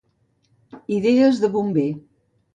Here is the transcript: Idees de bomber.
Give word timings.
Idees 0.95 1.43
de 1.45 1.51
bomber. 1.59 1.87